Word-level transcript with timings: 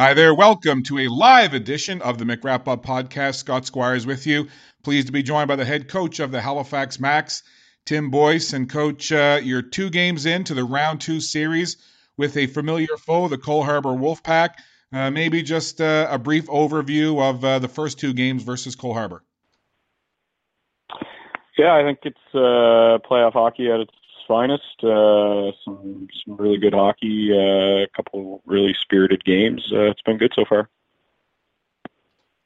Hi 0.00 0.14
there. 0.14 0.34
Welcome 0.34 0.82
to 0.84 1.00
a 1.00 1.08
live 1.08 1.52
edition 1.52 2.00
of 2.00 2.16
the 2.16 2.24
McWrap 2.24 2.66
Up 2.66 2.82
podcast. 2.82 3.34
Scott 3.34 3.66
Squires 3.66 4.06
with 4.06 4.26
you. 4.26 4.48
Pleased 4.82 5.08
to 5.08 5.12
be 5.12 5.22
joined 5.22 5.48
by 5.48 5.56
the 5.56 5.64
head 5.66 5.88
coach 5.88 6.20
of 6.20 6.30
the 6.30 6.40
Halifax 6.40 6.98
Max, 6.98 7.42
Tim 7.84 8.08
Boyce. 8.08 8.54
And, 8.54 8.66
coach, 8.70 9.12
uh, 9.12 9.40
you're 9.42 9.60
two 9.60 9.90
games 9.90 10.24
into 10.24 10.54
the 10.54 10.64
round 10.64 11.02
two 11.02 11.20
series 11.20 11.76
with 12.16 12.38
a 12.38 12.46
familiar 12.46 12.96
foe, 12.96 13.28
the 13.28 13.36
Cole 13.36 13.62
Harbour 13.62 13.90
Wolfpack. 13.90 14.54
Uh, 14.90 15.10
maybe 15.10 15.42
just 15.42 15.82
uh, 15.82 16.08
a 16.10 16.18
brief 16.18 16.46
overview 16.46 17.20
of 17.20 17.44
uh, 17.44 17.58
the 17.58 17.68
first 17.68 17.98
two 17.98 18.14
games 18.14 18.42
versus 18.42 18.76
Cole 18.76 18.94
Harbour. 18.94 19.22
Yeah, 21.58 21.74
I 21.74 21.82
think 21.82 21.98
it's 22.04 22.16
uh, 22.32 23.04
playoff 23.06 23.34
hockey 23.34 23.70
at 23.70 23.80
its 23.80 23.92
finest. 24.30 24.84
Uh, 24.84 25.50
some 25.64 26.06
some 26.24 26.36
really 26.36 26.58
good 26.58 26.72
hockey. 26.72 27.32
Uh, 27.32 27.82
a 27.82 27.88
couple 27.96 28.42
really 28.46 28.74
spirited 28.80 29.24
games. 29.24 29.68
Uh, 29.72 29.90
it's 29.90 30.02
been 30.02 30.18
good 30.18 30.32
so 30.36 30.44
far. 30.48 30.68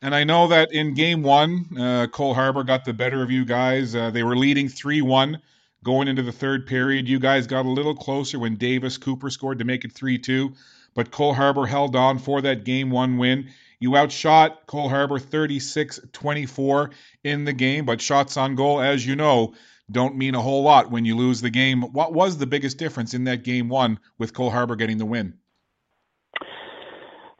And 0.00 0.14
I 0.14 0.24
know 0.24 0.48
that 0.48 0.72
in 0.72 0.94
game 0.94 1.22
one, 1.22 1.66
uh, 1.78 2.06
Cole 2.06 2.34
Harbour 2.34 2.64
got 2.64 2.86
the 2.86 2.94
better 2.94 3.22
of 3.22 3.30
you 3.30 3.44
guys. 3.44 3.94
Uh, 3.94 4.10
they 4.10 4.22
were 4.22 4.36
leading 4.36 4.68
3 4.68 5.02
1 5.02 5.40
going 5.82 6.08
into 6.08 6.22
the 6.22 6.32
third 6.32 6.66
period. 6.66 7.08
You 7.08 7.18
guys 7.18 7.46
got 7.46 7.66
a 7.66 7.70
little 7.70 7.94
closer 7.94 8.38
when 8.38 8.56
Davis 8.56 8.96
Cooper 8.96 9.28
scored 9.28 9.58
to 9.58 9.64
make 9.64 9.84
it 9.84 9.92
3 9.92 10.18
2. 10.18 10.52
But 10.94 11.10
Cole 11.10 11.34
Harbour 11.34 11.66
held 11.66 11.96
on 11.96 12.18
for 12.18 12.40
that 12.42 12.64
game 12.64 12.90
one 12.90 13.18
win. 13.18 13.50
You 13.80 13.96
outshot 13.96 14.66
Cole 14.66 14.88
Harbour 14.88 15.18
36 15.18 16.00
24 16.12 16.90
in 17.24 17.44
the 17.44 17.52
game, 17.52 17.84
but 17.84 18.00
shots 18.00 18.36
on 18.36 18.54
goal, 18.54 18.80
as 18.80 19.06
you 19.06 19.16
know, 19.16 19.54
don't 19.90 20.16
mean 20.16 20.34
a 20.34 20.40
whole 20.40 20.62
lot 20.62 20.90
when 20.90 21.04
you 21.04 21.16
lose 21.16 21.40
the 21.40 21.50
game. 21.50 21.82
What 21.82 22.12
was 22.12 22.38
the 22.38 22.46
biggest 22.46 22.78
difference 22.78 23.14
in 23.14 23.24
that 23.24 23.44
game 23.44 23.68
one 23.68 23.98
with 24.18 24.32
Cole 24.32 24.50
Harbour 24.50 24.76
getting 24.76 24.98
the 24.98 25.06
win? 25.06 25.34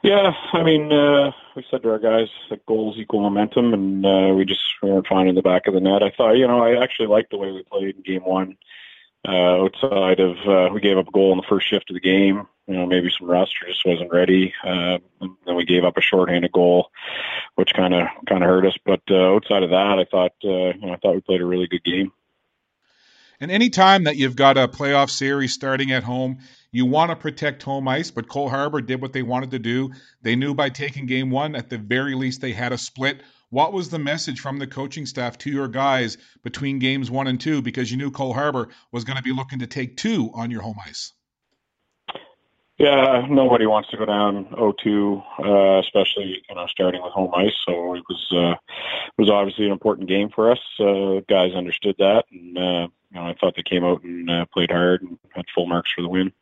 Yeah, 0.03 0.33
I 0.53 0.62
mean, 0.62 0.92
uh, 0.92 1.33
we 1.56 1.65
said 1.70 1.83
to 1.83 1.91
our 1.91 1.98
guys 1.98 2.28
that 2.50 2.67
goals 2.67 2.98
equal 2.98 3.22
momentum, 3.22 3.72
and 3.72 4.05
uh, 4.05 4.34
we 4.34 4.45
just 4.45 4.61
weren't 4.83 5.06
finding 5.06 5.34
the 5.34 5.41
back 5.41 5.67
of 5.67 5.72
the 5.72 5.81
net. 5.81 6.03
I 6.03 6.11
thought, 6.11 6.33
you 6.33 6.47
know, 6.47 6.62
I 6.62 6.83
actually 6.83 7.09
liked 7.09 7.31
the 7.31 7.39
way 7.39 7.53
we 7.53 7.62
played 7.62 7.97
in 7.97 8.03
game 8.03 8.22
one. 8.22 8.59
Uh, 9.27 9.65
outside 9.65 10.20
of, 10.20 10.37
uh, 10.47 10.69
we 10.75 10.82
gave 10.82 10.99
up 10.99 11.09
a 11.09 11.11
goal 11.11 11.32
in 11.32 11.38
the 11.38 11.47
first 11.49 11.66
shift 11.66 11.88
of 11.88 11.94
the 11.94 12.00
game. 12.00 12.47
You 12.66 12.76
know, 12.76 12.84
maybe 12.84 13.11
some 13.19 13.31
rust 13.31 13.55
or 13.62 13.69
just 13.69 13.87
wasn't 13.87 14.12
ready. 14.12 14.53
Uh, 14.62 14.99
then 15.21 15.56
we 15.56 15.65
gave 15.65 15.84
up 15.84 15.97
a 15.97 16.03
shorthanded 16.03 16.53
goal, 16.53 16.91
which 17.55 17.72
kind 17.72 17.94
of 17.94 18.06
kind 18.28 18.43
of 18.43 18.49
hurt 18.49 18.66
us. 18.66 18.76
But 18.84 19.00
uh, 19.11 19.34
outside 19.34 19.62
of 19.62 19.71
that, 19.71 19.99
I 19.99 20.05
thought, 20.05 20.32
uh, 20.44 20.76
you 20.78 20.87
know, 20.87 20.93
I 20.93 20.97
thought 20.97 21.15
we 21.15 21.21
played 21.22 21.41
a 21.41 21.47
really 21.47 21.66
good 21.66 21.84
game. 21.84 22.12
And 23.44 23.53
any 23.53 23.69
time 23.69 24.05
that 24.05 24.16
you've 24.16 24.37
got 24.37 24.56
a 24.56 24.66
playoff 24.66 25.10
series 25.10 25.53
starting 25.53 25.93
at 25.93 26.03
home, 26.03 26.38
you 26.72 26.87
want 26.87 27.10
to 27.10 27.16
protect 27.16 27.62
home 27.62 27.87
ice, 27.87 28.10
but 28.10 28.27
Cole 28.27 28.49
Harbour 28.49 28.81
did 28.81 29.03
what 29.03 29.12
they 29.12 29.21
wanted 29.21 29.50
to 29.50 29.59
do. 29.59 29.91
They 30.22 30.34
knew 30.34 30.55
by 30.55 30.71
taking 30.71 31.05
game 31.05 31.31
one, 31.31 31.55
at 31.55 31.69
the 31.69 31.77
very 31.77 32.15
least, 32.15 32.41
they 32.41 32.53
had 32.53 32.72
a 32.72 32.78
split. 32.78 33.21
What 33.50 33.75
was 33.75 33.91
the 33.91 33.99
message 33.99 34.41
from 34.41 34.59
the 34.59 34.66
coaching 34.66 35.05
staff 35.05 35.37
to 35.41 35.50
your 35.50 35.69
guys 35.69 36.16
between 36.43 36.78
games 36.78 37.10
one 37.10 37.27
and 37.27 37.38
two? 37.38 37.60
Because 37.60 37.91
you 37.91 37.99
knew 37.99 38.10
Cole 38.10 38.32
Harbour 38.32 38.71
was 38.91 39.05
going 39.05 39.19
to 39.19 39.22
be 39.22 39.34
looking 39.34 39.59
to 39.59 39.66
take 39.66 39.99
two 39.99 40.31
on 40.32 40.50
your 40.50 40.62
home 40.62 40.78
ice. 40.82 41.12
Yeah, 42.77 43.25
nobody 43.31 43.67
wants 43.67 43.89
to 43.91 43.97
go 43.97 44.05
down 44.05 44.47
0-2, 44.47 45.23
uh, 45.39 45.79
especially 45.79 46.43
you 46.49 46.55
know 46.57 46.67
starting 46.67 47.03
with 47.03 47.12
home 47.12 47.33
ice. 47.35 47.55
So 47.65 47.95
it 47.95 48.03
was 48.09 48.33
uh, 48.33 48.53
it 48.53 49.19
was 49.19 49.31
obviously 49.31 49.67
an 49.67 49.73
important 49.73 50.09
game 50.09 50.29
for 50.35 50.51
us. 50.51 50.59
Uh, 50.81 51.21
guys 51.29 51.55
understood 51.55 51.95
that, 51.99 52.25
and 52.33 52.59
uh, 52.59 52.89
you 53.12 53.15
know 53.15 53.23
I 53.23 53.35
thought 53.41 53.55
they 53.55 53.62
came 53.62 53.85
out 53.85 54.03
and 54.03 54.29
uh, 54.29 54.47
played 54.53 54.73
hard 54.73 55.03
and 55.03 55.19
had 55.31 55.45
full 55.55 55.67
marks 55.67 55.93
for 55.95 56.03
the 56.03 56.09
win. 56.09 56.33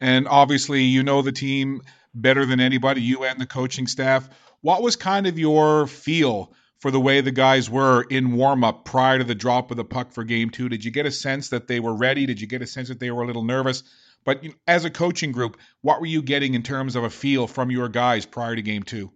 And 0.00 0.26
obviously, 0.28 0.84
you 0.84 1.02
know 1.02 1.20
the 1.20 1.32
team 1.32 1.82
better 2.14 2.46
than 2.46 2.58
anybody, 2.58 3.02
you 3.02 3.24
and 3.24 3.38
the 3.38 3.46
coaching 3.46 3.86
staff. 3.86 4.30
What 4.62 4.82
was 4.82 4.96
kind 4.96 5.26
of 5.26 5.38
your 5.38 5.86
feel 5.86 6.54
for 6.78 6.90
the 6.90 7.00
way 7.00 7.20
the 7.20 7.32
guys 7.32 7.68
were 7.68 8.02
in 8.08 8.32
warm 8.32 8.64
up 8.64 8.86
prior 8.86 9.18
to 9.18 9.24
the 9.24 9.34
drop 9.34 9.70
of 9.70 9.76
the 9.76 9.84
puck 9.84 10.12
for 10.12 10.24
game 10.24 10.48
two? 10.48 10.70
Did 10.70 10.86
you 10.86 10.90
get 10.90 11.04
a 11.04 11.10
sense 11.10 11.50
that 11.50 11.66
they 11.66 11.80
were 11.80 11.94
ready? 11.94 12.24
Did 12.24 12.40
you 12.40 12.46
get 12.46 12.62
a 12.62 12.66
sense 12.66 12.88
that 12.88 12.98
they 12.98 13.10
were 13.10 13.24
a 13.24 13.26
little 13.26 13.44
nervous? 13.44 13.82
But 14.24 14.42
you 14.42 14.50
know, 14.50 14.56
as 14.66 14.84
a 14.84 14.90
coaching 14.90 15.32
group, 15.32 15.56
what 15.82 16.00
were 16.00 16.06
you 16.06 16.22
getting 16.22 16.54
in 16.54 16.62
terms 16.62 16.96
of 16.96 17.04
a 17.04 17.10
feel 17.10 17.46
from 17.46 17.70
your 17.70 17.88
guys 17.88 18.26
prior 18.26 18.54
to 18.54 18.62
game 18.62 18.82
two? 18.82 19.10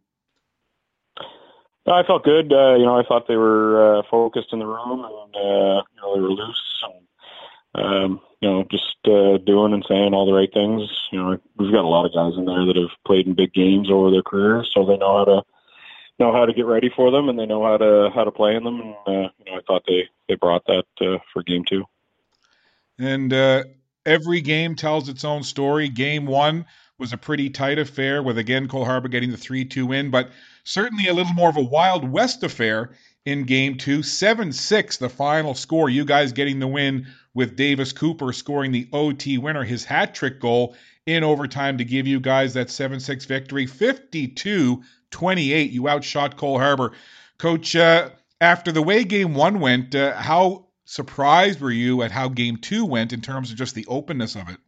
I 1.87 2.05
felt 2.05 2.25
good. 2.25 2.53
Uh, 2.53 2.75
you 2.77 2.85
know, 2.85 2.99
I 2.99 3.03
thought 3.03 3.27
they 3.27 3.37
were 3.37 3.99
uh, 3.99 4.03
focused 4.09 4.53
in 4.53 4.61
the 4.61 4.67
room, 4.67 5.05
and 5.05 5.37
uh, 5.37 5.83
you 5.83 6.01
know 6.01 6.15
they 6.15 6.21
were 6.21 6.31
loose, 6.31 6.83
and 7.75 7.85
um, 7.85 8.21
you 8.41 8.49
know 8.49 8.65
just 8.71 8.97
uh, 9.07 9.39
doing 9.39 9.73
and 9.73 9.85
saying 9.89 10.15
all 10.15 10.27
the 10.27 10.33
right 10.33 10.53
things. 10.53 10.89
You 11.11 11.19
know, 11.19 11.39
we've 11.57 11.73
got 11.73 11.85
a 11.85 11.89
lot 11.89 12.07
of 12.07 12.15
guys 12.15 12.39
in 12.39 12.45
there 12.45 12.65
that 12.67 12.77
have 12.77 12.97
played 13.05 13.27
in 13.27 13.35
big 13.35 13.53
games 13.53 13.91
over 13.91 14.13
their 14.13 14.23
careers, 14.23 14.71
so 14.73 14.87
they 14.87 14.97
know 14.97 15.19
how 15.19 15.25
to 15.25 15.43
know 16.21 16.33
how 16.33 16.47
to 16.47 16.53
get 16.53 16.67
ready 16.67 16.91
for 16.95 17.11
them, 17.11 17.29
and 17.29 17.37
they 17.39 17.47
know 17.47 17.65
how 17.65 17.77
to 17.77 18.11
how 18.15 18.23
to 18.23 18.31
play 18.31 18.55
in 18.55 18.63
them. 18.63 18.81
And 18.81 18.95
uh, 19.07 19.31
you 19.39 19.47
know, 19.47 19.59
I 19.59 19.61
thought 19.67 19.83
they 19.89 20.09
they 20.29 20.37
brought 20.37 20.65
that 20.67 20.85
uh, 21.01 21.19
for 21.33 21.43
game 21.43 21.65
two. 21.65 21.85
And 22.99 23.33
uh, 23.33 23.65
every 24.07 24.41
game 24.41 24.75
tells 24.75 25.09
its 25.09 25.25
own 25.25 25.43
story. 25.43 25.89
Game 25.89 26.27
one 26.27 26.67
was 26.99 27.13
a 27.13 27.19
pretty 27.19 27.51
tight 27.51 27.79
affair 27.79 28.23
with, 28.23 28.39
again, 28.39 28.69
Cole 28.69 28.85
Harbour 28.85 29.09
getting 29.09 29.31
the 29.31 29.37
3 29.37 29.65
2 29.65 29.87
win, 29.87 30.11
but 30.11 30.31
certainly 30.65 31.09
a 31.09 31.15
little 31.15 31.33
more 31.33 31.49
of 31.49 31.57
a 31.57 31.63
Wild 31.63 32.09
West 32.09 32.43
affair 32.43 32.93
in 33.25 33.45
game 33.45 33.77
two. 33.77 34.03
7 34.03 34.53
6, 34.53 34.97
the 34.99 35.09
final 35.09 35.55
score. 35.55 35.89
You 35.89 36.05
guys 36.05 36.33
getting 36.33 36.59
the 36.59 36.67
win 36.67 37.07
with 37.35 37.57
Davis 37.57 37.93
Cooper 37.93 38.33
scoring 38.33 38.73
the 38.73 38.89
OT 38.93 39.39
winner, 39.39 39.65
his 39.65 39.85
hat 39.85 40.15
trick 40.15 40.41
goal 40.41 40.77
in 41.07 41.25
overtime 41.25 41.79
to 41.79 41.85
give 41.85 42.07
you 42.07 42.21
guys 42.21 42.55
that 42.55 42.71
7 42.71 43.01
6 43.01 43.25
victory. 43.25 43.67
52 43.67 44.83
28. 45.11 45.71
You 45.71 45.89
outshot 45.89 46.37
Cole 46.37 46.59
Harbour. 46.59 46.93
Coach, 47.39 47.77
uh, 47.77 48.11
after 48.41 48.73
the 48.73 48.83
way 48.83 49.05
game 49.05 49.35
one 49.35 49.61
went, 49.61 49.95
uh, 49.95 50.15
how 50.15 50.67
surprised 50.93 51.61
were 51.61 51.71
you 51.71 52.03
at 52.03 52.11
how 52.11 52.29
game 52.29 52.59
two 52.59 52.85
went 52.85 53.15
in 53.15 53.23
terms 53.23 53.51
of 53.51 53.57
just 53.57 53.75
the 53.75 53.87
openness 53.87 54.37
of 54.37 54.49
it? 54.51 54.59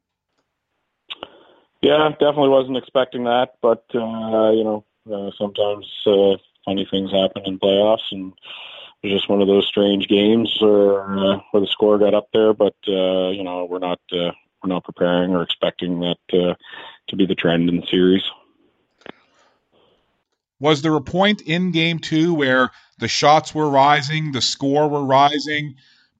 Yeah, 1.82 2.08
definitely 2.12 2.48
wasn't 2.48 2.78
expecting 2.78 3.24
that, 3.24 3.56
but 3.60 3.84
uh, 3.94 4.50
you 4.52 4.64
know, 4.64 4.84
uh, 5.12 5.30
sometimes 5.36 5.86
uh, 6.06 6.36
funny 6.64 6.88
things 6.90 7.12
happen 7.12 7.42
in 7.44 7.58
playoffs, 7.58 8.10
and 8.10 8.32
it 9.02 9.08
was 9.08 9.20
just 9.20 9.28
one 9.28 9.42
of 9.42 9.48
those 9.48 9.66
strange 9.66 10.08
games 10.08 10.56
where, 10.60 11.02
uh, 11.02 11.40
where 11.50 11.60
the 11.60 11.66
score 11.66 11.98
got 11.98 12.14
up 12.14 12.28
there. 12.32 12.54
But 12.54 12.74
uh, 12.88 13.28
you 13.28 13.44
know, 13.44 13.66
we're 13.68 13.80
not 13.80 14.00
uh, 14.10 14.32
we're 14.62 14.68
not 14.68 14.84
preparing 14.84 15.32
or 15.32 15.42
expecting 15.42 16.00
that 16.00 16.16
uh, 16.32 16.54
to 17.08 17.16
be 17.16 17.26
the 17.26 17.34
trend 17.34 17.68
in 17.68 17.76
the 17.76 17.86
series. 17.86 18.22
Was 20.58 20.80
there 20.80 20.94
a 20.94 21.02
point 21.02 21.42
in 21.42 21.70
game 21.70 21.98
two 21.98 22.32
where 22.32 22.70
the 22.96 23.08
shots 23.08 23.54
were 23.54 23.68
rising, 23.68 24.32
the 24.32 24.40
score 24.40 24.88
were 24.88 25.04
rising? 25.04 25.74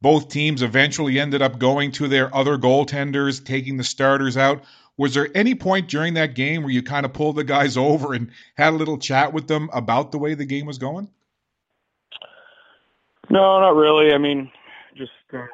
Both 0.04 0.28
teams 0.28 0.60
eventually 0.60 1.18
ended 1.18 1.40
up 1.40 1.58
going 1.58 1.92
to 1.92 2.08
their 2.08 2.36
other 2.36 2.58
goaltenders, 2.58 3.42
taking 3.42 3.78
the 3.78 3.84
starters 3.84 4.36
out. 4.36 4.62
Was 4.98 5.14
there 5.14 5.30
any 5.34 5.54
point 5.54 5.88
during 5.88 6.12
that 6.14 6.34
game 6.34 6.62
where 6.62 6.70
you 6.70 6.82
kind 6.82 7.06
of 7.06 7.14
pulled 7.14 7.36
the 7.36 7.42
guys 7.42 7.76
over 7.78 8.12
and 8.12 8.30
had 8.54 8.74
a 8.74 8.76
little 8.76 8.98
chat 8.98 9.32
with 9.32 9.48
them 9.48 9.70
about 9.72 10.12
the 10.12 10.18
way 10.18 10.34
the 10.34 10.44
game 10.44 10.66
was 10.66 10.76
going? 10.76 11.08
No, 13.30 13.58
not 13.60 13.76
really. 13.76 14.12
I 14.12 14.18
mean, 14.18 14.52
just 14.94 15.10
uh, 15.32 15.46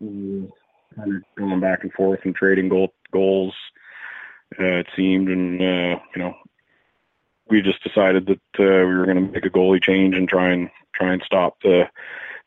kind 0.00 0.50
of 0.96 1.22
going 1.36 1.60
back 1.60 1.82
and 1.82 1.92
forth 1.92 2.20
and 2.24 2.34
trading 2.34 2.70
goal, 2.70 2.94
goals. 3.12 3.52
Uh, 4.58 4.80
it 4.80 4.86
seemed, 4.96 5.28
and 5.28 5.60
uh, 5.60 6.00
you 6.16 6.22
know, 6.22 6.34
we 7.50 7.60
just 7.60 7.84
decided 7.84 8.24
that 8.24 8.58
uh, 8.58 8.86
we 8.86 8.94
were 8.94 9.04
going 9.04 9.26
to 9.26 9.32
make 9.32 9.44
a 9.44 9.50
goalie 9.50 9.82
change 9.82 10.14
and 10.14 10.30
try 10.30 10.50
and 10.50 10.70
try 10.94 11.12
and 11.12 11.22
stop 11.26 11.58
the 11.62 11.84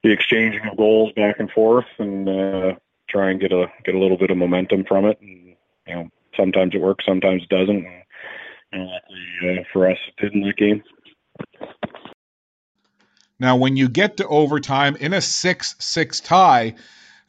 the 0.03 0.11
exchanging 0.11 0.61
of 0.69 0.77
goals 0.77 1.11
back 1.15 1.39
and 1.39 1.49
forth 1.51 1.85
and 1.97 2.29
uh, 2.29 2.73
try 3.09 3.31
and 3.31 3.39
get 3.39 3.51
a 3.51 3.67
get 3.83 3.95
a 3.95 3.99
little 3.99 4.17
bit 4.17 4.31
of 4.31 4.37
momentum 4.37 4.85
from 4.85 5.05
it. 5.05 5.19
And 5.21 5.55
you 5.87 5.95
know, 5.95 6.09
sometimes 6.35 6.73
it 6.75 6.81
works, 6.81 7.05
sometimes 7.05 7.43
it 7.43 7.49
doesn't. 7.49 7.85
And, 8.71 8.89
uh, 8.89 9.63
for 9.71 9.89
us, 9.89 9.97
it 10.07 10.21
did 10.21 10.33
in 10.33 10.41
that 10.41 10.57
game. 10.57 10.83
Now, 13.39 13.55
when 13.55 13.77
you 13.77 13.89
get 13.89 14.17
to 14.17 14.27
overtime 14.27 14.95
in 14.95 15.13
a 15.13 15.21
six-six 15.21 16.19
tie, 16.21 16.75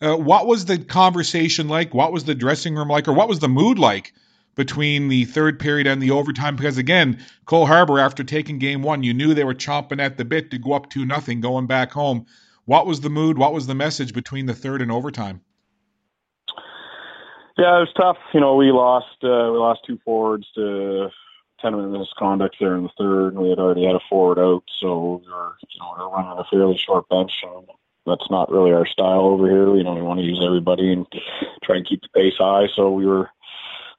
uh, 0.01 0.17
what 0.17 0.47
was 0.47 0.65
the 0.65 0.79
conversation 0.79 1.69
like? 1.69 1.95
What 1.95 2.13
was 2.13 2.25
the 2.25 2.35
dressing 2.35 2.75
room 2.75 2.89
like, 2.89 3.09
or 3.09 3.13
what 3.13 3.29
was 3.29 3.41
the 3.41 3.49
mood 3.49 3.79
like 3.79 4.13
between 4.55 5.09
the 5.09 5.25
third 5.25 5.59
period 5.59 5.87
and 5.87 6.01
the 6.01 6.13
overtime? 6.13 6.57
Because 6.57 6.79
again, 6.79 7.19
Cole 7.45 7.67
Harbour, 7.67 7.99
after 7.99 8.25
taking 8.25 8.59
game 8.59 8.83
one, 8.83 9.03
you 9.03 9.15
knew 9.15 9.35
they 9.35 9.45
were 9.45 9.55
chomping 9.55 10.01
at 10.01 10.17
the 10.17 10.25
bit 10.25 10.51
to 10.51 10.59
go 10.59 10.73
up 10.73 10.91
two 10.91 11.05
nothing, 11.05 11.41
going 11.41 11.67
back 11.67 11.93
home. 11.93 12.27
What 12.67 12.87
was 12.87 13.01
the 13.01 13.11
mood? 13.11 13.39
What 13.39 13.53
was 13.53 13.67
the 13.67 13.75
message 13.75 14.13
between 14.13 14.47
the 14.47 14.55
third 14.55 14.83
and 14.83 14.93
overtime? 14.93 15.41
Yeah, 17.57 17.79
it 17.79 17.81
was 17.81 17.93
tough. 17.97 18.19
You 18.35 18.41
know, 18.41 18.55
we 18.55 18.71
lost 18.71 19.17
uh, 19.23 19.51
we 19.51 19.59
lost 19.59 19.81
two 19.87 19.99
forwards 20.05 20.47
to 20.57 21.09
ten 21.61 21.75
minute 21.75 21.99
misconduct 21.99 22.57
there 22.61 22.77
in 22.77 22.83
the 22.83 22.91
third, 22.99 23.35
and 23.35 23.43
we 23.43 23.51
had 23.51 23.59
already 23.59 23.87
had 23.87 23.95
a 23.95 24.01
forward 24.11 24.39
out, 24.39 24.65
so 24.81 25.23
we 25.25 25.33
were 25.33 25.57
you 25.69 25.81
know 25.81 25.95
we 25.97 26.05
were 26.05 26.11
running 26.11 26.39
a 26.39 26.45
fairly 26.51 26.77
short 26.77 27.09
bench. 27.09 27.33
And 27.43 27.67
that's 28.05 28.31
not 28.31 28.51
really 28.51 28.73
our 28.73 28.87
style 28.87 29.21
over 29.21 29.49
here. 29.49 29.75
You 29.77 29.85
know, 29.85 29.95
we 29.95 30.03
want 30.03 30.21
to 30.21 30.27
use 30.27 30.43
everybody 30.45 30.93
and 30.93 31.07
try 31.63 31.77
and 31.77 31.89
keep 31.89 32.03
the 32.03 32.09
pace 32.15 32.37
high. 32.37 32.67
So 32.75 32.91
we 32.91 33.07
were 33.07 33.31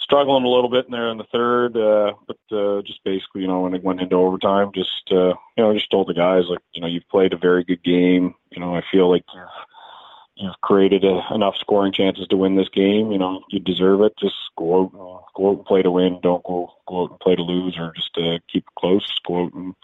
struggling 0.08 0.46
a 0.46 0.48
little 0.48 0.70
bit 0.70 0.86
in 0.86 0.92
there 0.92 1.10
in 1.10 1.18
the 1.18 1.26
third, 1.32 1.76
uh, 1.76 2.14
but 2.28 2.58
uh, 2.58 2.82
just 2.84 3.04
basically, 3.04 3.42
you 3.42 3.48
know, 3.48 3.62
when 3.62 3.74
it 3.74 3.84
went 3.84 4.02
into 4.02 4.16
overtime, 4.16 4.72
just 4.74 5.12
uh, 5.12 5.34
you 5.58 5.64
know, 5.64 5.74
just 5.74 5.92
told 5.92 6.08
the 6.08 6.14
guys 6.14 6.44
like, 6.50 6.60
you 6.74 6.82
know, 6.82 6.88
you've 6.88 7.08
played 7.10 7.34
a 7.34 7.38
very 7.38 7.64
good 7.64 7.84
game. 7.84 8.34
You 8.58 8.66
know, 8.66 8.76
I 8.76 8.82
feel 8.92 9.08
like 9.08 9.24
you've 9.36 9.68
you've 10.36 10.62
created 10.62 11.06
a, 11.06 11.22
enough 11.32 11.58
scoring 11.58 11.94
chances 11.94 12.28
to 12.30 12.38
win 12.38 12.56
this 12.56 12.70
game. 12.70 13.12
You 13.12 13.20
know, 13.20 13.44
you 13.52 13.60
deserve 13.60 14.02
it. 14.02 14.14
Just 14.20 14.34
go 14.58 14.82
out, 14.82 14.92
go 15.36 15.52
out 15.52 15.58
and 15.58 15.66
play 15.68 15.84
to 15.84 15.92
win. 15.92 16.20
Don't 16.24 16.44
go 16.44 16.74
go 16.88 17.04
out 17.04 17.12
and 17.12 17.20
play 17.20 17.36
to 17.36 17.44
lose, 17.44 17.78
or 17.78 17.94
just 17.96 18.18
uh, 18.18 18.40
keep 18.52 18.64
it 18.64 18.80
close. 18.80 19.06
Go 19.28 19.44
out 19.44 19.54
and 19.54 19.76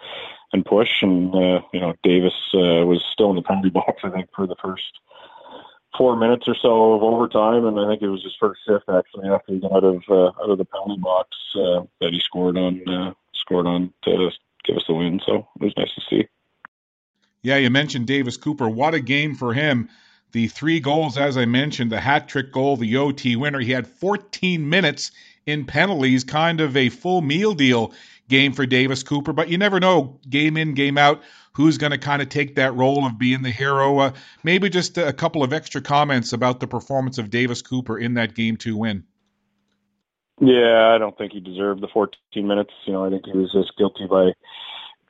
and 0.53 0.65
push. 0.65 1.03
And 1.03 1.35
uh, 1.35 1.61
you 1.71 1.79
know, 1.81 1.93
Davis 2.01 2.33
uh, 2.55 2.81
was 2.83 3.05
still 3.13 3.29
in 3.29 3.35
the 3.35 3.43
penalty 3.43 3.69
box, 3.79 4.01
I 4.03 4.09
think, 4.09 4.29
for 4.35 4.47
the 4.47 4.55
first 4.55 4.99
four 5.95 6.15
minutes 6.15 6.47
or 6.47 6.55
so 6.55 6.93
of 6.93 7.03
overtime, 7.03 7.67
and 7.67 7.79
I 7.79 7.87
think 7.87 8.01
it 8.01 8.09
was 8.09 8.23
his 8.23 8.35
first 8.39 8.61
shift 8.65 8.85
actually 8.89 9.29
after 9.29 9.53
he 9.53 9.59
got 9.59 9.71
out 9.71 9.83
of 9.83 10.01
uh, 10.09 10.31
out 10.41 10.49
of 10.49 10.57
the 10.57 10.65
penalty 10.65 10.99
box 10.99 11.29
uh, 11.53 11.81
that 12.01 12.11
he 12.11 12.19
scored 12.19 12.57
on 12.57 12.81
uh, 12.89 13.13
scored 13.35 13.67
on 13.67 13.93
to 14.05 14.31
give 14.63 14.77
us 14.77 14.85
the 14.87 14.95
win. 14.95 15.21
So 15.23 15.47
it 15.61 15.63
was 15.63 15.77
nice 15.77 15.93
to 15.93 16.01
see. 16.09 16.27
Yeah, 17.43 17.57
you 17.57 17.69
mentioned 17.69 18.07
Davis 18.07 18.37
Cooper. 18.37 18.69
What 18.69 18.93
a 18.93 19.01
game 19.01 19.35
for 19.35 19.53
him. 19.53 19.89
The 20.31 20.47
three 20.47 20.79
goals, 20.79 21.17
as 21.17 21.37
I 21.37 21.45
mentioned, 21.45 21.91
the 21.91 21.99
hat 21.99 22.27
trick 22.27 22.51
goal, 22.51 22.77
the 22.77 22.97
OT 22.97 23.35
winner. 23.35 23.59
He 23.59 23.71
had 23.71 23.85
14 23.85 24.67
minutes 24.67 25.11
in 25.45 25.65
penalties, 25.65 26.23
kind 26.23 26.61
of 26.61 26.75
a 26.75 26.89
full 26.89 27.21
meal 27.21 27.53
deal 27.53 27.93
game 28.29 28.53
for 28.53 28.65
Davis 28.65 29.03
Cooper. 29.03 29.33
But 29.33 29.49
you 29.49 29.57
never 29.57 29.79
know, 29.79 30.19
game 30.27 30.55
in, 30.55 30.73
game 30.73 30.97
out, 30.97 31.21
who's 31.51 31.77
going 31.77 31.91
to 31.91 31.97
kind 31.97 32.21
of 32.21 32.29
take 32.29 32.55
that 32.55 32.73
role 32.75 33.05
of 33.05 33.19
being 33.19 33.43
the 33.43 33.51
hero. 33.51 33.99
Uh, 33.99 34.13
maybe 34.43 34.69
just 34.69 34.97
a 34.97 35.13
couple 35.13 35.43
of 35.43 35.51
extra 35.51 35.81
comments 35.81 36.31
about 36.31 36.61
the 36.61 36.67
performance 36.67 37.17
of 37.17 37.29
Davis 37.29 37.61
Cooper 37.61 37.99
in 37.99 38.13
that 38.15 38.33
game 38.33 38.55
two 38.55 38.77
win. 38.77 39.03
Yeah, 40.39 40.93
I 40.95 40.97
don't 40.97 41.15
think 41.17 41.33
he 41.33 41.41
deserved 41.41 41.81
the 41.81 41.89
14 41.93 42.47
minutes. 42.47 42.71
You 42.85 42.93
know, 42.93 43.05
I 43.05 43.09
think 43.09 43.25
he 43.25 43.37
was 43.37 43.51
just 43.51 43.77
guilty 43.77 44.07
by 44.09 44.31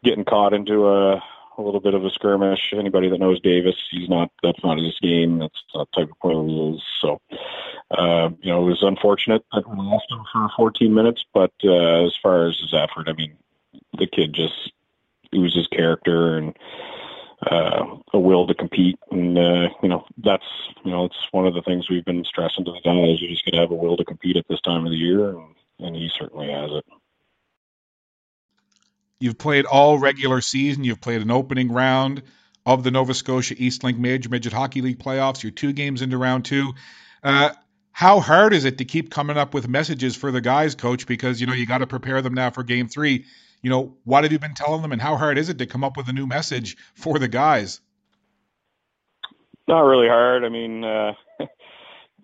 getting 0.03 0.25
caught 0.25 0.53
into 0.53 0.88
a 0.89 1.24
a 1.57 1.61
little 1.61 1.79
bit 1.79 1.94
of 1.94 2.05
a 2.05 2.09
skirmish. 2.09 2.73
Anybody 2.73 3.09
that 3.09 3.19
knows 3.19 3.39
Davis, 3.39 3.75
he's 3.91 4.09
not. 4.09 4.31
That's 4.41 4.63
not 4.63 4.79
his 4.79 4.97
game. 5.01 5.39
That's 5.39 5.63
not 5.75 5.88
the 5.91 6.01
type 6.01 6.11
of 6.11 6.19
player 6.19 6.44
he 6.45 6.75
is. 6.75 6.83
So, 7.01 7.21
uh, 7.91 8.29
you 8.41 8.51
know, 8.51 8.63
it 8.63 8.69
was 8.69 8.83
unfortunate 8.83 9.45
that 9.53 9.69
we 9.69 9.75
lost 9.77 10.11
him 10.11 10.23
for 10.31 10.50
14 10.55 10.94
minutes. 10.94 11.23
But 11.33 11.53
uh, 11.63 12.05
as 12.05 12.15
far 12.21 12.47
as 12.47 12.57
his 12.57 12.73
effort, 12.73 13.07
I 13.07 13.13
mean, 13.13 13.35
the 13.97 14.07
kid 14.07 14.33
just 14.33 14.71
oozes 15.35 15.67
character 15.67 16.38
and 16.38 16.57
uh, 17.51 17.85
a 18.13 18.19
will 18.19 18.47
to 18.47 18.53
compete. 18.53 18.99
And 19.11 19.38
uh, 19.38 19.69
you 19.81 19.89
know, 19.89 20.06
that's 20.17 20.45
you 20.83 20.91
know, 20.91 21.06
it's 21.06 21.27
one 21.31 21.47
of 21.47 21.53
the 21.53 21.61
things 21.61 21.89
we've 21.89 22.06
been 22.06 22.25
stressing 22.25 22.65
to 22.65 22.71
the 22.71 22.81
guys. 22.81 23.21
You 23.21 23.29
just 23.29 23.45
got 23.45 23.51
to 23.51 23.57
have 23.57 23.71
a 23.71 23.75
will 23.75 23.97
to 23.97 24.06
compete 24.06 24.38
at 24.38 24.47
this 24.47 24.61
time 24.61 24.85
of 24.85 24.91
the 24.91 24.97
year, 24.97 25.29
and, 25.29 25.56
and 25.79 25.95
he 25.95 26.09
certainly 26.17 26.51
has 26.51 26.71
it. 26.71 26.85
You've 29.23 29.37
played 29.37 29.63
all 29.63 29.99
regular 29.99 30.41
season. 30.41 30.83
You've 30.83 30.99
played 30.99 31.21
an 31.21 31.31
opening 31.31 31.71
round 31.71 32.23
of 32.65 32.83
the 32.83 32.91
Nova 32.91 33.13
Scotia 33.13 33.55
Eastlink 33.55 33.97
Major 33.97 34.27
Midget 34.27 34.51
Hockey 34.51 34.81
League 34.81 34.99
playoffs. 34.99 35.41
You're 35.41 35.53
two 35.53 35.71
games 35.71 36.01
into 36.01 36.17
round 36.17 36.43
two. 36.43 36.73
Uh, 37.23 37.51
how 37.93 38.19
hard 38.19 38.53
is 38.53 38.65
it 38.65 38.79
to 38.79 38.83
keep 38.83 39.09
coming 39.09 39.37
up 39.37 39.53
with 39.53 39.69
messages 39.69 40.17
for 40.17 40.29
the 40.29 40.41
guys, 40.41 40.75
coach? 40.75 41.07
Because 41.07 41.39
you 41.39 41.47
know 41.47 41.53
you 41.53 41.65
got 41.65 41.77
to 41.77 41.87
prepare 41.87 42.21
them 42.21 42.33
now 42.33 42.49
for 42.49 42.63
game 42.63 42.89
three. 42.89 43.23
You 43.61 43.69
know 43.69 43.95
what 44.03 44.25
have 44.25 44.33
you 44.33 44.39
been 44.39 44.55
telling 44.55 44.81
them, 44.81 44.91
and 44.91 45.01
how 45.01 45.15
hard 45.15 45.37
is 45.37 45.47
it 45.47 45.57
to 45.59 45.67
come 45.67 45.85
up 45.85 45.95
with 45.95 46.09
a 46.09 46.13
new 46.13 46.27
message 46.27 46.75
for 46.93 47.17
the 47.17 47.29
guys? 47.29 47.79
Not 49.69 49.83
really 49.83 50.09
hard. 50.09 50.43
I 50.43 50.49
mean, 50.49 50.83
uh, 50.83 51.13
uh, 51.39 51.45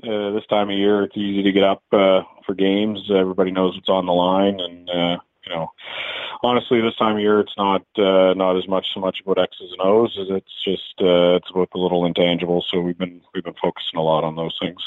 this 0.04 0.46
time 0.50 0.70
of 0.70 0.78
year, 0.78 1.04
it's 1.04 1.16
easy 1.16 1.44
to 1.44 1.52
get 1.54 1.64
up 1.64 1.82
uh, 1.94 2.24
for 2.46 2.56
games. 2.56 3.10
Everybody 3.10 3.52
knows 3.52 3.76
what's 3.76 3.88
on 3.88 4.06
the 4.06 4.12
line, 4.12 4.60
and 4.60 4.90
uh, 4.90 5.18
you 5.50 5.56
know, 5.56 5.72
honestly, 6.44 6.80
this 6.82 6.96
time 6.96 7.16
of 7.16 7.22
year, 7.22 7.40
it's 7.40 7.58
not 7.58 7.82
uh, 7.98 8.34
not 8.36 8.58
as 8.58 8.68
much 8.68 8.88
so 8.94 9.00
much 9.00 9.20
about 9.22 9.40
X's 9.40 9.72
and 9.72 9.82
O's 9.82 10.18
as 10.20 10.28
it's 10.30 10.64
just 10.64 10.94
uh, 11.02 11.36
it's 11.36 11.50
about 11.50 11.70
the 11.72 11.80
little 11.80 12.04
intangibles. 12.04 12.64
So 12.70 12.80
we've 12.80 12.98
been 12.98 13.22
we've 13.34 13.44
been 13.44 13.56
focusing 13.62 13.98
a 13.98 14.02
lot 14.02 14.24
on 14.24 14.36
those 14.36 14.58
things. 14.62 14.82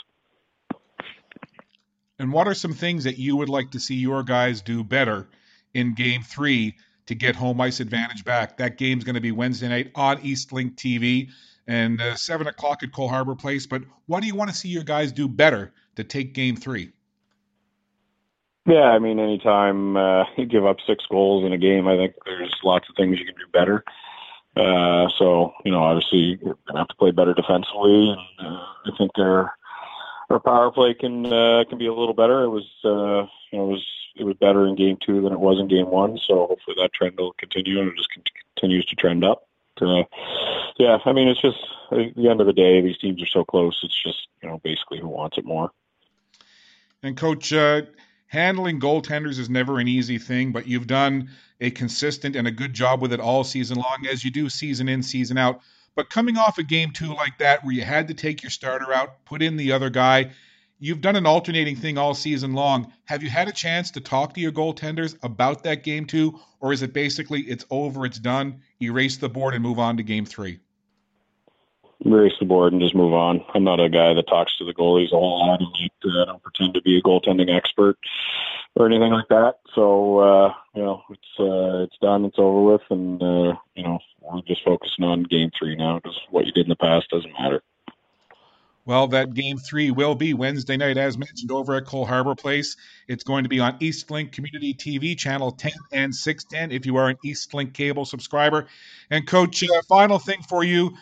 And 2.18 2.32
what 2.32 2.46
are 2.46 2.54
some 2.54 2.72
things 2.72 3.04
that 3.04 3.18
you 3.18 3.36
would 3.36 3.48
like 3.48 3.72
to 3.72 3.80
see 3.80 3.96
your 3.96 4.22
guys 4.22 4.62
do 4.62 4.84
better 4.84 5.28
in 5.74 5.94
Game 5.94 6.22
Three 6.22 6.76
to 7.06 7.14
get 7.14 7.34
home 7.34 7.60
ice 7.60 7.80
advantage 7.80 8.24
back? 8.24 8.58
That 8.58 8.78
game's 8.78 9.02
going 9.04 9.16
to 9.16 9.20
be 9.20 9.32
Wednesday 9.32 9.68
night 9.68 9.90
on 9.96 10.18
Eastlink 10.18 10.76
TV 10.76 11.30
and 11.66 12.00
uh, 12.00 12.14
seven 12.14 12.46
o'clock 12.46 12.82
at 12.84 12.92
Cole 12.92 13.08
Harbour 13.08 13.34
Place. 13.34 13.66
But 13.66 13.82
what 14.06 14.20
do 14.20 14.28
you 14.28 14.36
want 14.36 14.50
to 14.50 14.56
see 14.56 14.68
your 14.68 14.84
guys 14.84 15.10
do 15.10 15.26
better 15.26 15.72
to 15.96 16.04
take 16.04 16.34
Game 16.34 16.54
Three? 16.54 16.92
Yeah, 18.64 18.90
I 18.90 18.98
mean, 18.98 19.18
anytime 19.18 19.96
uh, 19.96 20.24
you 20.36 20.46
give 20.46 20.66
up 20.66 20.78
six 20.86 21.04
goals 21.10 21.44
in 21.44 21.52
a 21.52 21.58
game, 21.58 21.88
I 21.88 21.96
think 21.96 22.14
there's 22.24 22.54
lots 22.62 22.88
of 22.88 22.96
things 22.96 23.18
you 23.18 23.26
can 23.26 23.34
do 23.34 23.50
better. 23.52 23.84
Uh, 24.54 25.08
so, 25.16 25.52
you 25.64 25.72
know, 25.72 25.82
obviously 25.82 26.38
you're 26.42 26.58
gonna 26.66 26.80
have 26.80 26.88
to 26.88 26.96
play 26.96 27.10
better 27.10 27.32
defensively, 27.32 28.10
and 28.10 28.46
uh, 28.46 28.66
I 28.84 28.90
think 28.98 29.12
our 29.18 29.54
our 30.28 30.40
power 30.40 30.70
play 30.70 30.94
can 30.94 31.24
uh, 31.26 31.64
can 31.68 31.78
be 31.78 31.86
a 31.86 31.94
little 31.94 32.14
better. 32.14 32.42
It 32.42 32.50
was, 32.50 32.68
uh, 32.84 33.26
it 33.56 33.60
was 33.60 33.82
it 34.14 34.24
was 34.24 34.36
better 34.36 34.66
in 34.66 34.74
game 34.76 34.98
two 35.04 35.22
than 35.22 35.32
it 35.32 35.40
was 35.40 35.58
in 35.58 35.68
game 35.68 35.90
one. 35.90 36.18
So 36.18 36.46
hopefully 36.46 36.76
that 36.78 36.92
trend 36.92 37.16
will 37.18 37.32
continue 37.38 37.80
and 37.80 37.88
it 37.88 37.96
just 37.96 38.10
continues 38.56 38.84
to 38.86 38.96
trend 38.96 39.24
up. 39.24 39.48
Uh, 39.80 40.04
yeah, 40.76 40.98
I 41.06 41.12
mean, 41.12 41.28
it's 41.28 41.40
just 41.40 41.58
at 41.90 42.14
the 42.14 42.28
end 42.28 42.42
of 42.42 42.46
the 42.46 42.52
day, 42.52 42.82
these 42.82 42.98
teams 42.98 43.22
are 43.22 43.26
so 43.26 43.44
close. 43.44 43.80
It's 43.82 44.02
just 44.02 44.28
you 44.42 44.50
know 44.50 44.60
basically 44.62 45.00
who 45.00 45.08
wants 45.08 45.38
it 45.38 45.46
more. 45.46 45.70
And 47.02 47.16
coach. 47.16 47.54
Uh 47.54 47.82
handling 48.32 48.80
goaltenders 48.80 49.38
is 49.38 49.50
never 49.50 49.78
an 49.78 49.86
easy 49.86 50.16
thing, 50.16 50.52
but 50.52 50.66
you've 50.66 50.86
done 50.86 51.28
a 51.60 51.70
consistent 51.70 52.34
and 52.34 52.48
a 52.48 52.50
good 52.50 52.72
job 52.72 53.02
with 53.02 53.12
it 53.12 53.20
all 53.20 53.44
season 53.44 53.76
long, 53.76 54.06
as 54.10 54.24
you 54.24 54.30
do 54.30 54.48
season 54.48 54.88
in, 54.88 55.02
season 55.02 55.36
out. 55.36 55.60
But 55.94 56.08
coming 56.08 56.38
off 56.38 56.56
a 56.56 56.62
game 56.62 56.92
two 56.92 57.12
like 57.12 57.36
that, 57.40 57.62
where 57.62 57.74
you 57.74 57.82
had 57.82 58.08
to 58.08 58.14
take 58.14 58.42
your 58.42 58.48
starter 58.48 58.90
out, 58.90 59.26
put 59.26 59.42
in 59.42 59.58
the 59.58 59.72
other 59.72 59.90
guy, 59.90 60.30
you've 60.78 61.02
done 61.02 61.16
an 61.16 61.26
alternating 61.26 61.76
thing 61.76 61.98
all 61.98 62.14
season 62.14 62.54
long. 62.54 62.90
Have 63.04 63.22
you 63.22 63.28
had 63.28 63.48
a 63.48 63.52
chance 63.52 63.90
to 63.90 64.00
talk 64.00 64.32
to 64.32 64.40
your 64.40 64.50
goaltenders 64.50 65.14
about 65.22 65.64
that 65.64 65.82
game 65.82 66.06
two, 66.06 66.40
or 66.58 66.72
is 66.72 66.80
it 66.80 66.94
basically 66.94 67.42
it's 67.42 67.66
over, 67.68 68.06
it's 68.06 68.18
done, 68.18 68.62
erase 68.80 69.18
the 69.18 69.28
board 69.28 69.52
and 69.52 69.62
move 69.62 69.78
on 69.78 69.98
to 69.98 70.02
game 70.02 70.24
three? 70.24 70.60
Board 72.02 72.72
and 72.72 72.82
just 72.82 72.94
move 72.94 73.12
on. 73.12 73.44
I'm 73.54 73.64
not 73.64 73.80
a 73.80 73.88
guy 73.88 74.14
that 74.14 74.26
talks 74.26 74.56
to 74.58 74.64
the 74.64 74.74
goalies 74.74 75.12
a 75.12 75.16
whole 75.16 75.46
lot. 75.46 75.60
I 75.60 76.24
don't 76.26 76.42
pretend 76.42 76.74
to 76.74 76.82
be 76.82 76.98
a 76.98 77.02
goaltending 77.02 77.54
expert 77.54 77.98
or 78.74 78.86
anything 78.86 79.12
like 79.12 79.28
that. 79.28 79.56
So 79.74 80.18
uh, 80.18 80.54
you 80.74 80.82
know, 80.82 81.02
it's 81.10 81.40
uh, 81.40 81.84
it's 81.84 81.98
done, 82.00 82.24
it's 82.24 82.38
over 82.38 82.62
with, 82.62 82.82
and 82.90 83.22
uh, 83.22 83.56
you 83.74 83.84
know, 83.84 83.98
we're 84.20 84.42
just 84.42 84.64
focusing 84.64 85.04
on 85.04 85.24
game 85.24 85.50
three 85.58 85.76
now 85.76 85.96
because 85.96 86.18
what 86.30 86.46
you 86.46 86.52
did 86.52 86.66
in 86.66 86.70
the 86.70 86.76
past 86.76 87.10
doesn't 87.10 87.32
matter. 87.32 87.62
Well, 88.84 89.06
that 89.08 89.32
game 89.32 89.58
three 89.58 89.92
will 89.92 90.16
be 90.16 90.34
Wednesday 90.34 90.76
night, 90.76 90.96
as 90.96 91.16
mentioned, 91.16 91.52
over 91.52 91.76
at 91.76 91.86
Cole 91.86 92.04
Harbour 92.04 92.34
Place. 92.34 92.76
It's 93.06 93.22
going 93.22 93.44
to 93.44 93.48
be 93.48 93.60
on 93.60 93.78
Eastlink 93.78 94.32
Community 94.32 94.74
TV, 94.74 95.16
channel 95.16 95.52
10 95.52 95.70
and 95.92 96.12
610, 96.12 96.76
if 96.76 96.84
you 96.84 96.96
are 96.96 97.08
an 97.08 97.16
Eastlink 97.24 97.74
cable 97.74 98.04
subscriber. 98.04 98.66
And, 99.08 99.24
Coach, 99.24 99.62
uh, 99.62 99.82
final 99.88 100.18
thing 100.18 100.42
for 100.42 100.64
you 100.64 100.96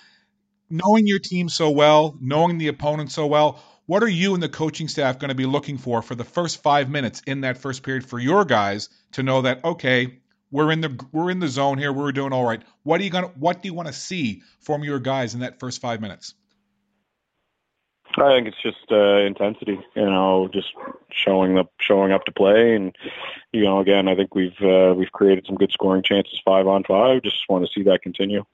knowing 0.71 1.07
your 1.07 1.19
team 1.19 1.49
so 1.49 1.71
well, 1.71 2.17
knowing 2.21 2.59
the 2.59 2.69
opponent 2.69 3.13
so 3.13 3.27
well, 3.27 3.63
what 3.87 4.03
are 4.03 4.09
you 4.09 4.35
and 4.35 4.43
the 4.43 4.49
coaching 4.49 4.89
staff 4.89 5.19
going 5.19 5.31
to 5.31 5.35
be 5.35 5.47
looking 5.47 5.77
for 5.77 6.01
for 6.01 6.15
the 6.15 6.25
first 6.25 6.63
five 6.63 6.89
minutes 6.89 7.23
in 7.27 7.41
that 7.41 7.59
first 7.59 7.83
period 7.83 8.07
for 8.07 8.19
your 8.19 8.45
guys 8.45 8.89
to 9.13 9.23
know 9.23 9.43
that, 9.43 9.65
okay, 9.65 10.21
we're 10.53 10.73
in 10.73 10.81
the 10.81 11.07
we're 11.13 11.31
in 11.31 11.39
the 11.39 11.49
zone 11.49 11.79
here. 11.79 11.93
We're 11.93 12.13
doing 12.13 12.33
all 12.33 12.45
right. 12.45 12.63
What 12.83 13.01
are 13.01 13.05
you 13.05 13.11
gonna 13.11 13.29
What 13.29 13.63
do 13.63 13.69
you 13.69 13.75
want 13.75 13.89
to 13.89 13.95
see 13.95 14.43
from 14.61 14.83
your 14.83 14.99
guys 14.99 15.35
in 15.35 15.41
that 15.41 15.61
first 15.61 15.81
five 15.81 16.01
minutes? 16.01 16.35
I 18.19 18.37
think 18.37 18.49
it's 18.49 18.63
just 18.63 18.91
uh, 18.91 19.21
intensity. 19.21 19.79
You 19.95 20.07
know, 20.07 20.49
just 20.53 20.73
showing 21.13 21.59
up, 21.59 21.73
showing 21.81 22.11
up 22.11 22.25
to 22.25 22.33
play, 22.33 22.75
and 22.75 22.95
you 23.53 23.63
know, 23.63 23.79
again, 23.79 24.09
I 24.09 24.17
think 24.17 24.35
we've 24.35 24.61
uh, 24.61 24.95
we've 24.97 25.13
created 25.13 25.47
some 25.47 25.57
good 25.57 25.71
scoring 25.71 26.03
chances 26.03 26.41
five 26.45 26.67
on 26.67 26.83
five. 26.85 27.23
Just 27.23 27.49
want 27.49 27.65
to 27.65 27.73
see 27.73 27.85
that 27.85 28.03
continue. 28.03 28.45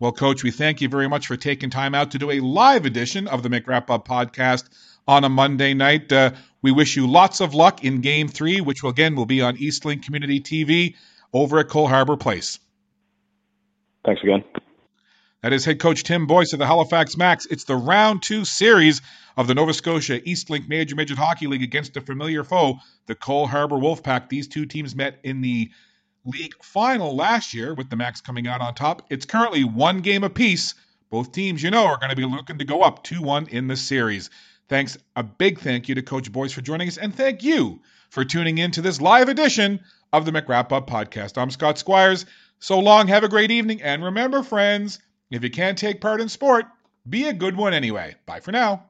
Well, 0.00 0.12
Coach, 0.12 0.42
we 0.42 0.50
thank 0.50 0.80
you 0.80 0.88
very 0.88 1.10
much 1.10 1.26
for 1.26 1.36
taking 1.36 1.68
time 1.68 1.94
out 1.94 2.12
to 2.12 2.18
do 2.18 2.30
a 2.30 2.40
live 2.40 2.86
edition 2.86 3.28
of 3.28 3.42
the 3.42 3.50
McWrap 3.50 3.90
Up 3.90 4.08
podcast 4.08 4.66
on 5.06 5.24
a 5.24 5.28
Monday 5.28 5.74
night. 5.74 6.10
Uh, 6.10 6.30
we 6.62 6.72
wish 6.72 6.96
you 6.96 7.06
lots 7.06 7.42
of 7.42 7.52
luck 7.52 7.84
in 7.84 8.00
Game 8.00 8.26
Three, 8.26 8.62
which 8.62 8.82
will 8.82 8.88
again 8.88 9.14
will 9.14 9.26
be 9.26 9.42
on 9.42 9.58
Eastlink 9.58 10.02
Community 10.02 10.40
TV 10.40 10.94
over 11.34 11.58
at 11.58 11.68
Cole 11.68 11.86
Harbour 11.86 12.16
Place. 12.16 12.58
Thanks 14.02 14.22
again. 14.22 14.42
That 15.42 15.52
is 15.52 15.66
head 15.66 15.78
coach 15.78 16.02
Tim 16.02 16.26
Boyce 16.26 16.54
of 16.54 16.58
the 16.58 16.66
Halifax 16.66 17.18
Max. 17.18 17.44
It's 17.44 17.64
the 17.64 17.76
round 17.76 18.22
two 18.22 18.46
series 18.46 19.02
of 19.36 19.48
the 19.48 19.54
Nova 19.54 19.74
Scotia 19.74 20.18
Eastlink 20.20 20.66
Major 20.66 20.96
Midget 20.96 21.18
Hockey 21.18 21.46
League 21.46 21.62
against 21.62 21.98
a 21.98 22.00
familiar 22.00 22.42
foe, 22.42 22.78
the 23.04 23.14
Cole 23.14 23.46
Harbour 23.46 23.76
Wolfpack. 23.76 24.30
These 24.30 24.48
two 24.48 24.64
teams 24.64 24.96
met 24.96 25.18
in 25.24 25.42
the 25.42 25.70
league 26.24 26.54
final 26.62 27.16
last 27.16 27.54
year, 27.54 27.74
with 27.74 27.90
the 27.90 27.96
Max 27.96 28.20
coming 28.20 28.46
out 28.46 28.60
on 28.60 28.74
top. 28.74 29.06
It's 29.10 29.26
currently 29.26 29.64
one 29.64 30.00
game 30.00 30.24
apiece. 30.24 30.74
Both 31.10 31.32
teams, 31.32 31.62
you 31.62 31.70
know, 31.70 31.86
are 31.86 31.98
going 31.98 32.10
to 32.10 32.16
be 32.16 32.24
looking 32.24 32.58
to 32.58 32.64
go 32.64 32.82
up 32.82 33.02
2 33.04 33.20
1 33.22 33.48
in 33.48 33.66
the 33.66 33.76
series. 33.76 34.30
Thanks, 34.68 34.96
a 35.16 35.22
big 35.22 35.58
thank 35.58 35.88
you 35.88 35.96
to 35.96 36.02
Coach 36.02 36.30
Boyce 36.30 36.52
for 36.52 36.60
joining 36.60 36.86
us, 36.86 36.96
and 36.96 37.14
thank 37.14 37.42
you 37.42 37.80
for 38.10 38.24
tuning 38.24 38.58
in 38.58 38.70
to 38.72 38.82
this 38.82 39.00
live 39.00 39.28
edition 39.28 39.80
of 40.12 40.24
the 40.24 40.30
McWrap 40.30 40.70
Up 40.72 40.88
podcast. 40.88 41.36
I'm 41.36 41.50
Scott 41.50 41.78
Squires. 41.78 42.26
So 42.60 42.78
long, 42.78 43.08
have 43.08 43.24
a 43.24 43.28
great 43.28 43.50
evening, 43.50 43.82
and 43.82 44.04
remember, 44.04 44.42
friends, 44.42 45.00
if 45.30 45.42
you 45.42 45.50
can't 45.50 45.78
take 45.78 46.00
part 46.00 46.20
in 46.20 46.28
sport, 46.28 46.66
be 47.08 47.26
a 47.26 47.32
good 47.32 47.56
one 47.56 47.74
anyway. 47.74 48.14
Bye 48.26 48.40
for 48.40 48.52
now. 48.52 48.89